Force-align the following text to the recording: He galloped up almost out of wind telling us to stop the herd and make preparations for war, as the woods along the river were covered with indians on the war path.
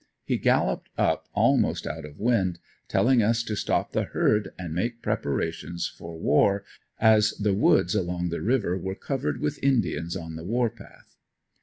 He 0.23 0.39
galloped 0.39 0.89
up 0.97 1.29
almost 1.35 1.85
out 1.85 2.05
of 2.05 2.17
wind 2.19 2.57
telling 2.87 3.21
us 3.21 3.43
to 3.43 3.55
stop 3.55 3.91
the 3.91 4.05
herd 4.05 4.49
and 4.57 4.73
make 4.73 5.03
preparations 5.03 5.85
for 5.95 6.17
war, 6.17 6.63
as 6.99 7.33
the 7.39 7.53
woods 7.53 7.93
along 7.93 8.29
the 8.29 8.41
river 8.41 8.75
were 8.79 8.95
covered 8.95 9.39
with 9.39 9.63
indians 9.63 10.15
on 10.15 10.37
the 10.37 10.43
war 10.43 10.71
path. 10.71 11.17